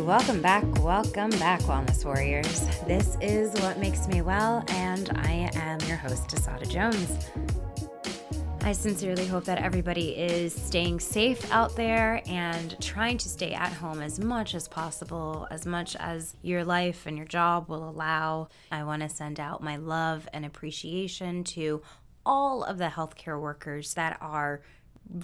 [0.00, 2.66] welcome back, welcome back, Wellness Warriors.
[2.86, 7.30] This is What Makes Me Well, and I am your host, Asada Jones.
[8.60, 13.72] I sincerely hope that everybody is staying safe out there and trying to stay at
[13.72, 18.48] home as much as possible, as much as your life and your job will allow.
[18.70, 21.80] I want to send out my love and appreciation to
[22.26, 24.60] all of the healthcare workers that are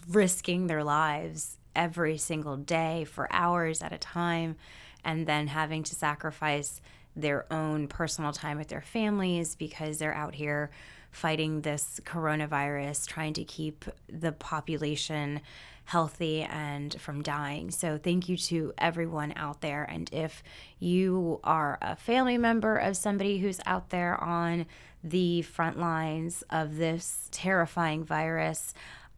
[0.09, 4.57] risking their lives every single day for hours at a time
[5.05, 6.81] and then having to sacrifice
[7.15, 10.71] their own personal time with their families because they're out here
[11.11, 15.41] fighting this coronavirus, trying to keep the population
[15.85, 17.71] healthy and from dying.
[17.71, 19.85] So, thank you to everyone out there.
[19.85, 20.43] And if
[20.79, 24.67] you are a family member of somebody who's out there on
[25.05, 28.73] the front lines of this terrifying virus,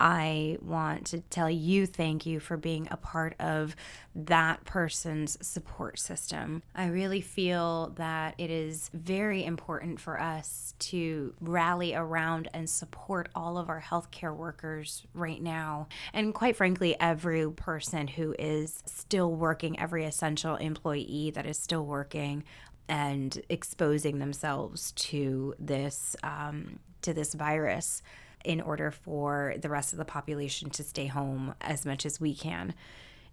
[0.05, 3.75] I want to tell you thank you for being a part of
[4.15, 6.63] that person's support system.
[6.75, 13.31] I really feel that it is very important for us to rally around and support
[13.35, 15.89] all of our healthcare workers right now.
[16.13, 21.87] And quite frankly, every person who is still working, every essential employee that is still
[21.87, 22.45] working
[22.91, 28.03] and exposing themselves to this um, to this virus
[28.45, 32.35] in order for the rest of the population to stay home as much as we
[32.35, 32.75] can.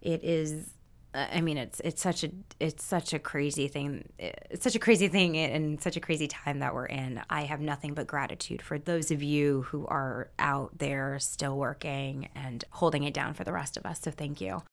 [0.01, 0.71] It is
[1.13, 4.07] I mean, it's it's such a it's such a crazy thing.
[4.17, 7.21] It's such a crazy thing and such a crazy time that we're in.
[7.29, 12.29] I have nothing but gratitude for those of you who are out there still working
[12.33, 13.99] and holding it down for the rest of us.
[14.01, 14.63] So thank you.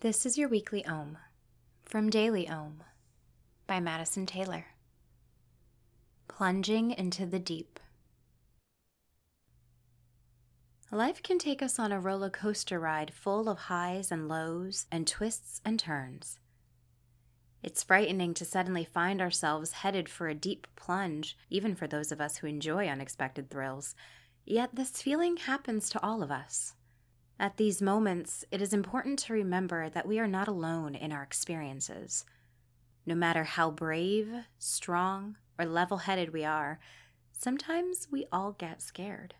[0.00, 1.16] This is your weekly Om
[1.86, 2.82] from Daily Om
[3.66, 4.66] by Madisyn Taylor.
[6.28, 7.80] Plunging into the deep.
[10.90, 15.06] Life can take us on a roller coaster ride full of highs and lows and
[15.06, 16.38] twists and turns.
[17.62, 22.22] It's frightening to suddenly find ourselves headed for a deep plunge, even for those of
[22.22, 23.94] us who enjoy unexpected thrills.
[24.46, 26.72] Yet this feeling happens to all of us.
[27.38, 31.22] At these moments, it is important to remember that we are not alone in our
[31.22, 32.24] experiences.
[33.04, 34.28] No matter how brave,
[34.58, 36.80] strong, or level headed we are,
[37.32, 39.34] sometimes we all get scared.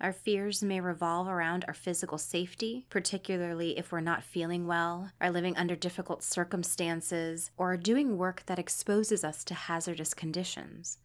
[0.00, 5.30] Our fears may revolve around our physical safety, particularly if we're not feeling well, are
[5.30, 10.98] living under difficult circumstances, or are doing work that exposes us to hazardous conditions.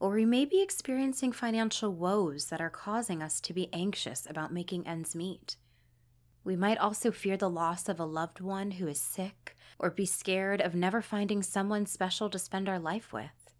[0.00, 4.52] Or we may be experiencing financial woes that are causing us to be anxious about
[4.52, 5.56] making ends meet.
[6.42, 10.06] We might also fear the loss of a loved one who is sick, or be
[10.06, 13.54] scared of never finding someone special to spend our life with.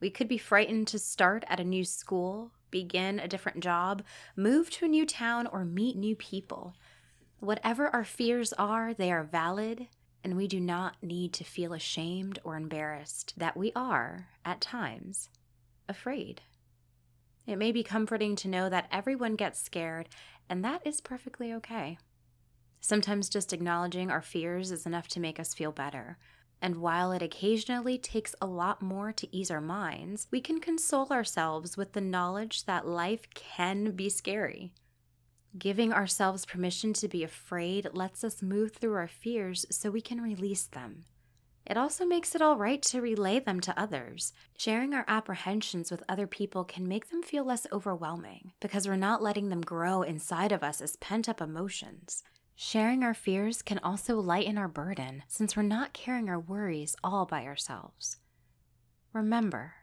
[0.00, 4.02] We could be frightened to start at a new school, begin a different job,
[4.36, 6.74] move to a new town, or meet new people.
[7.40, 9.86] Whatever our fears are, they are valid,
[10.22, 15.30] and we do not need to feel ashamed or embarrassed that we are, at times,
[15.88, 16.42] afraid.
[17.46, 20.10] It may be comforting to know that everyone gets scared,
[20.50, 21.96] and that is perfectly okay.
[22.82, 26.18] Sometimes just acknowledging our fears is enough to make us feel better.
[26.60, 31.08] And while it occasionally takes a lot more to ease our minds, we can console
[31.10, 34.72] ourselves with the knowledge that life can be scary.
[35.58, 40.20] Giving ourselves permission to be afraid lets us move through our fears so we can
[40.20, 41.04] release them.
[41.66, 44.32] It also makes it all right to relay them to others.
[44.56, 49.22] Sharing our apprehensions with other people can make them feel less overwhelming because we're not
[49.22, 52.22] letting them grow inside of us as pent up emotions.
[52.58, 57.26] Sharing our fears can also lighten our burden since we're not carrying our worries all
[57.26, 58.16] by ourselves.
[59.12, 59.74] Remember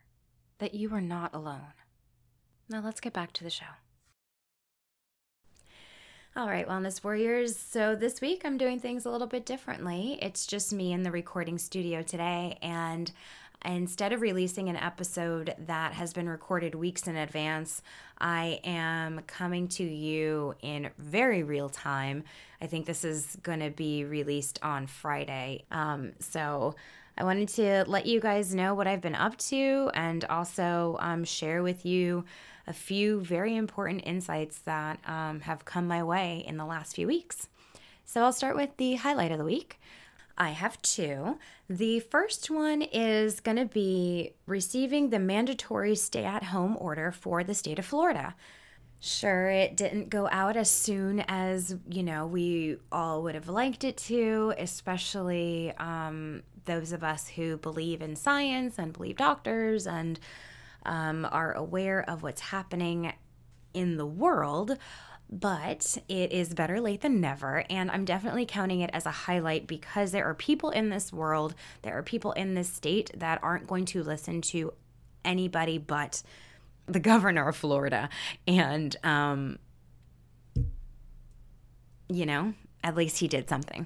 [0.58, 1.74] that you are not alone.
[2.68, 3.66] Now let's get back to the show.
[6.36, 7.56] All right, Wellness Warriors.
[7.56, 10.18] So this week I'm doing things a little bit differently.
[10.20, 13.12] It's just me in the recording studio today, and
[13.66, 17.82] instead of releasing an episode that has been recorded weeks in advance,
[18.20, 22.24] I am coming to you in very real time.
[22.62, 25.66] I think this is going to be released on Friday.
[25.72, 26.76] Um, so
[27.18, 31.24] I wanted to let you guys know what I've been up to and also um,
[31.24, 32.26] share with you
[32.66, 37.08] a few very important insights that um, have come my way in the last few
[37.08, 37.50] weeks.
[38.06, 39.80] So I'll start with the highlight of the week.
[40.38, 41.38] I have two.
[41.70, 47.44] The first one is going to be receiving the mandatory stay at home order for
[47.44, 48.36] the state of Florida.
[49.00, 53.84] Sure, it didn't go out as soon as, you know, we all would have liked
[53.84, 60.20] it to, especially um, those of us who believe in science and believe doctors and
[60.86, 63.12] um, are aware of what's happening
[63.74, 64.78] in the world.
[65.30, 67.66] But it is better late than never.
[67.70, 71.56] And I'm definitely counting it as a highlight because there are people in this world,
[71.82, 74.74] there are people in this state that aren't going to listen to
[75.26, 76.22] anybody but
[76.86, 78.10] the governor of Florida.
[78.48, 79.58] And, um,
[82.10, 82.54] you know,
[82.84, 83.86] at least he did something.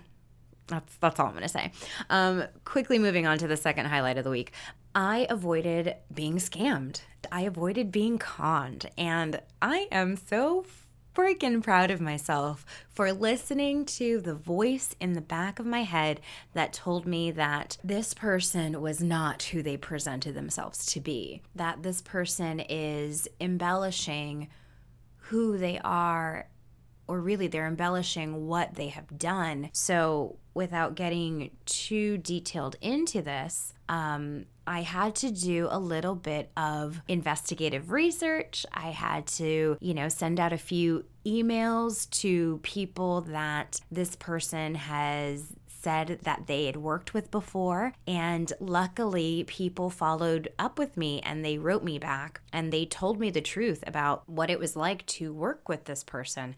[0.68, 1.72] That's that's all I'm gonna say.
[2.10, 4.52] Um, quickly moving on to the second highlight of the week.
[4.94, 7.02] I avoided being scammed.
[7.32, 10.66] I avoided being conned, and I am so
[11.18, 16.22] freaking proud of myself for listening to the voice in the back of my head
[16.54, 21.82] that told me that this person was not who they presented themselves to be, that
[21.82, 24.48] this person is embellishing
[25.18, 26.48] who they are
[27.08, 29.70] or really they're embellishing what they have done.
[29.74, 36.52] So, without getting too detailed into this, um, I had to do a little bit
[36.58, 38.66] of investigative research.
[38.74, 44.76] I had to, you know, send out a few emails to people that this person
[44.76, 45.54] has
[45.88, 47.94] said that they had worked with before.
[48.06, 53.20] And luckily, people followed up with me and they wrote me back and they told
[53.20, 56.56] me the truth about what it was like to work with this person.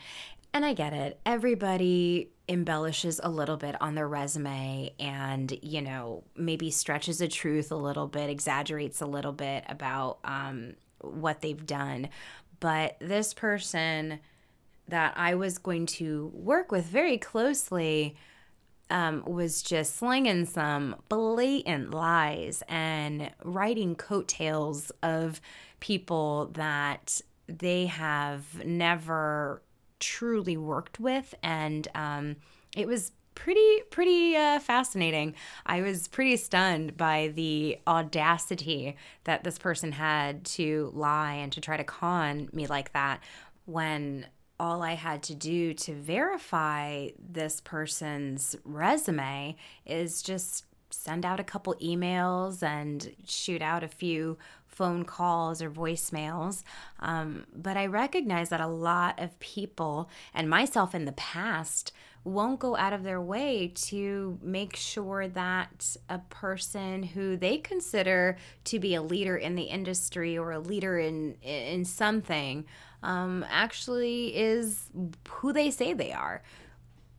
[0.54, 1.20] And I get it.
[1.26, 7.72] Everybody embellishes a little bit on their resume and, you know, maybe stretches the truth
[7.72, 12.10] a little bit, exaggerates a little bit about um, what they've done.
[12.60, 14.20] But this person
[14.88, 18.16] that I was going to work with very closely
[18.90, 25.40] um, was just slinging some blatant lies and writing coattails of
[25.80, 29.62] people that they have never
[30.00, 32.36] truly worked with, and um,
[32.76, 35.34] it was pretty pretty uh, fascinating.
[35.66, 41.62] I was pretty stunned by the audacity that this person had to lie and to
[41.62, 43.22] try to con me like that
[43.66, 44.28] when
[44.60, 49.56] all I had to do to verify this person's resume
[49.86, 54.38] is just send out a couple emails and shoot out a few
[54.80, 56.64] phone calls or voicemails.
[57.02, 61.92] Um, but I recognize that a lot of people, and myself in the past,
[62.24, 68.38] won't go out of their way to make sure that a person who they consider
[68.64, 72.66] to be a leader in the industry or a leader in in something
[73.04, 74.90] um, actually is
[75.28, 76.42] who they say they are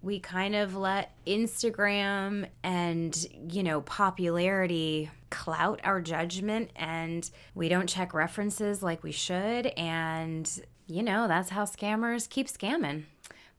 [0.03, 5.11] we kind of let Instagram and, you know, popularity
[5.41, 9.69] clout our judgment and we don't check references like we should.
[9.69, 10.47] And,
[10.87, 13.05] you know, that's how scammers keep scamming.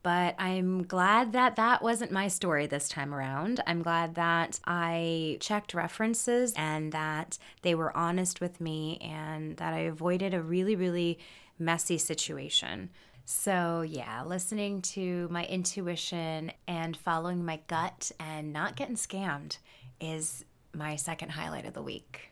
[0.04, 3.62] But I'm glad that that wasn't my story this time around.
[3.66, 9.74] I'm glad that I checked references and that they were honest with me and that
[9.74, 11.18] I avoided a really, really
[11.58, 12.92] messy situation.
[13.26, 19.58] So, yeah, listening to my intuition and following my gut and not getting scammed
[20.00, 22.32] is my second highlight of the week.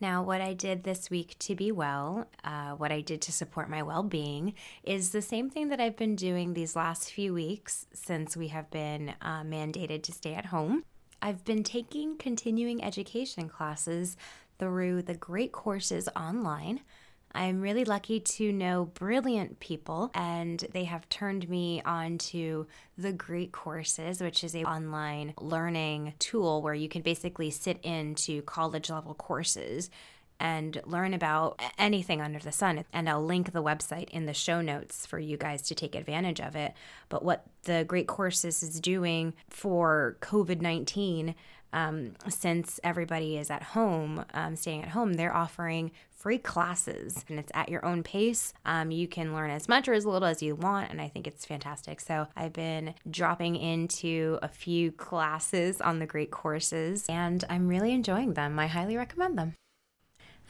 [0.00, 3.70] Now, what I did this week to be well, uh, what I did to support
[3.70, 7.86] my well being, is the same thing that I've been doing these last few weeks
[7.94, 10.84] since we have been uh, mandated to stay at home.
[11.22, 14.18] I've been taking continuing education classes
[14.58, 16.80] through the great courses online.
[17.36, 22.66] I'm really lucky to know brilliant people, and they have turned me on to
[22.96, 28.40] the Great Courses, which is a online learning tool where you can basically sit into
[28.42, 29.90] college level courses
[30.40, 32.84] and learn about anything under the sun.
[32.90, 36.40] And I'll link the website in the show notes for you guys to take advantage
[36.40, 36.72] of it.
[37.10, 41.34] But what the Great Courses is doing for COVID 19
[41.72, 47.38] um, since everybody is at home, um, staying at home, they're offering free classes and
[47.38, 48.52] it's at your own pace.
[48.64, 51.26] Um, you can learn as much or as little as you want, and I think
[51.26, 52.00] it's fantastic.
[52.00, 57.92] So I've been dropping into a few classes on the great courses, and I'm really
[57.92, 58.58] enjoying them.
[58.58, 59.54] I highly recommend them.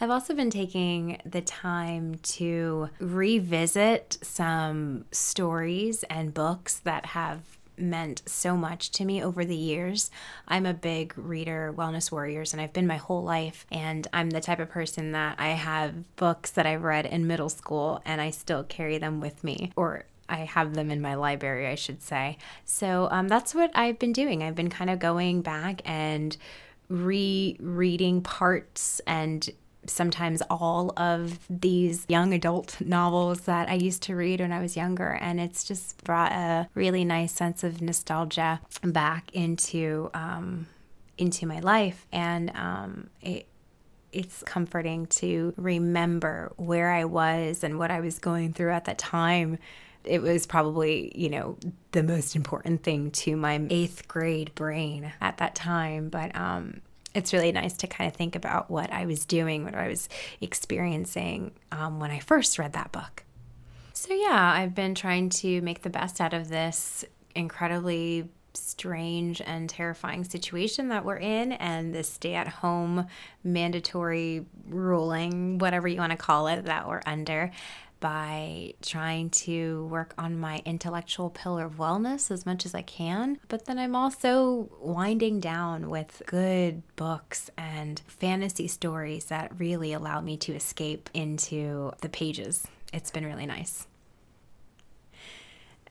[0.00, 8.22] I've also been taking the time to revisit some stories and books that have meant
[8.26, 10.10] so much to me over the years.
[10.48, 13.66] I'm a big reader, Wellness Warriors, and I've been my whole life.
[13.70, 17.48] And I'm the type of person that I have books that I've read in middle
[17.48, 21.66] school and I still carry them with me, or I have them in my library,
[21.66, 22.38] I should say.
[22.64, 24.42] So um, that's what I've been doing.
[24.42, 26.36] I've been kind of going back and
[26.88, 29.48] rereading parts and
[29.90, 34.76] sometimes all of these young adult novels that I used to read when I was
[34.76, 35.18] younger.
[35.20, 40.66] And it's just brought a really nice sense of nostalgia back into um,
[41.18, 42.06] into my life.
[42.12, 43.46] And um, it
[44.12, 48.96] it's comforting to remember where I was and what I was going through at that
[48.96, 49.58] time
[50.06, 51.58] it was probably, you know,
[51.92, 56.08] the most important thing to my eighth grade brain at that time.
[56.08, 56.80] But um,
[57.16, 60.08] it's really nice to kind of think about what I was doing, what I was
[60.40, 63.24] experiencing um, when I first read that book.
[63.94, 67.04] So, yeah, I've been trying to make the best out of this
[67.34, 73.06] incredibly strange and terrifying situation that we're in and the stay at home
[73.42, 77.50] mandatory ruling, whatever you want to call it, that we're under
[78.00, 83.38] by trying to work on my intellectual pillar of wellness as much as I can.
[83.48, 90.20] But then I'm also winding down with good books and fantasy stories that really allow
[90.20, 92.66] me to escape into the pages.
[92.92, 93.86] It's been really nice.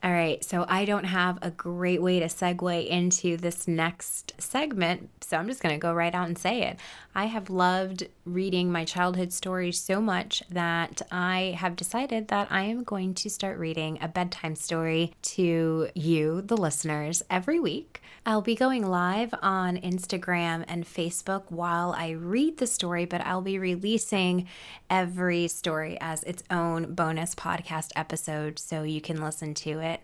[0.06, 5.10] All right, so I don't have a great way to segue into this next segment,
[5.20, 6.78] so I'm just going to go right out and say it.
[7.12, 12.62] I have loved reading my childhood stories so much that I have decided that I
[12.62, 18.00] am going to start reading a bedtime story to you, the listeners, every week.
[18.24, 23.40] I'll be going live on Instagram and Facebook while I read the story, but I'll
[23.40, 24.46] be releasing
[24.90, 29.95] every story as its own bonus podcast episode so you can listen to it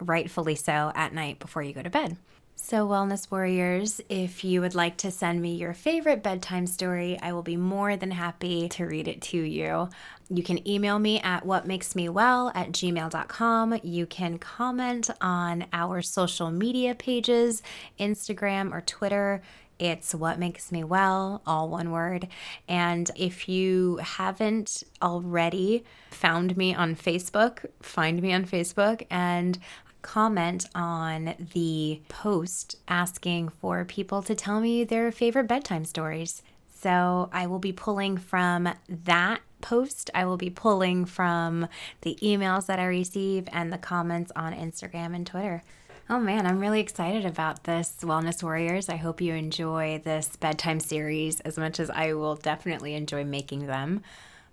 [0.00, 2.16] rightfully so at night before you go to bed.
[2.64, 7.32] So, Wellness Warriors, if you would like to send me your favorite bedtime story, I
[7.32, 9.88] will be more than happy to read it to you.
[10.28, 13.80] You can email me at whatmakesmewell at gmail.com.
[13.82, 17.62] You can comment on our social media pages,
[17.98, 19.42] Instagram or Twitter.
[19.82, 22.28] It's What Makes Me Well, all one word.
[22.68, 29.58] And if you haven't already found me on Facebook, find me on Facebook and
[30.00, 36.42] comment on the post asking for people to tell me their favorite bedtime stories.
[36.72, 40.10] So I will be pulling from that post.
[40.14, 41.66] I will be pulling from
[42.02, 45.64] the emails that I receive and the comments on Instagram and Twitter.
[46.12, 48.90] Oh man, I'm really excited about this, Wellness Warriors.
[48.90, 53.66] I hope you enjoy this bedtime series as much as I will definitely enjoy making
[53.66, 54.02] them.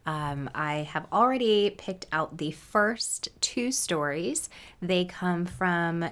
[0.05, 4.47] Um, I have already picked out the first two stories.
[4.81, 6.09] They come from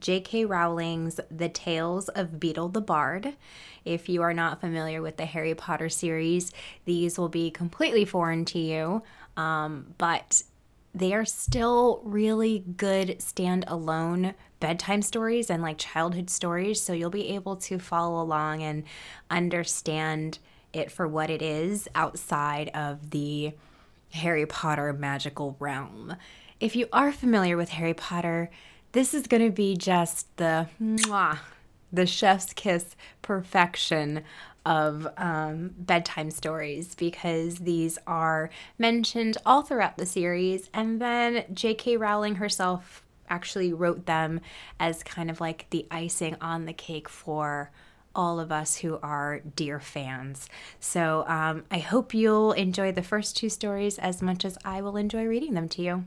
[0.00, 0.46] J.K.
[0.46, 3.36] Rowling's The Tales of Beedle the Bard.
[3.84, 6.50] If you are not familiar with the Harry Potter series,
[6.86, 9.02] these will be completely foreign to you,
[9.36, 10.42] um, but
[10.94, 16.80] they are still really good standalone bedtime stories and like childhood stories.
[16.80, 18.84] So you'll be able to follow along and
[19.30, 20.38] understand
[20.72, 23.52] it for what it is outside of the
[24.12, 26.16] Harry Potter magical realm.
[26.60, 28.50] If you are familiar with Harry Potter,
[28.92, 31.38] this is going to be just the mwah,
[31.92, 34.22] the chef's kiss perfection
[34.68, 41.96] of um, bedtime stories because these are mentioned all throughout the series, and then J.K.
[41.96, 44.42] Rowling herself actually wrote them
[44.78, 47.70] as kind of like the icing on the cake for
[48.14, 50.48] all of us who are dear fans.
[50.80, 54.98] So um, I hope you'll enjoy the first two stories as much as I will
[54.98, 56.04] enjoy reading them to you.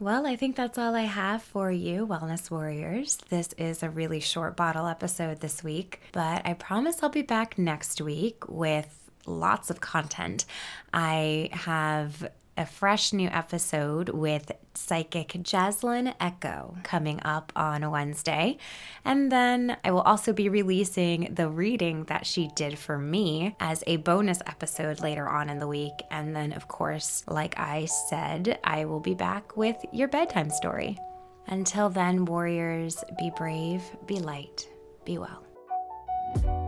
[0.00, 3.18] Well, I think that's all I have for you, Wellness Warriors.
[3.28, 7.58] This is a really short bottle episode this week, but I promise I'll be back
[7.58, 10.46] next week with lots of content.
[10.94, 12.30] I have
[12.60, 18.58] a fresh new episode with psychic Jaslyn Echo coming up on Wednesday.
[19.02, 23.82] And then I will also be releasing the reading that she did for me as
[23.86, 25.94] a bonus episode later on in the week.
[26.10, 30.98] And then, of course, like I said, I will be back with your bedtime story.
[31.46, 34.68] Until then, warriors, be brave, be light,
[35.06, 36.59] be well.